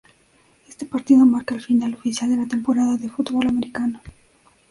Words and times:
Este 0.67 0.87
partido 0.87 1.27
marca 1.27 1.53
el 1.53 1.61
final 1.61 1.93
oficial 1.93 2.31
de 2.31 2.37
la 2.37 2.47
temporada 2.47 2.97
de 2.97 3.07
fútbol 3.07 3.45
americano. 3.47 4.01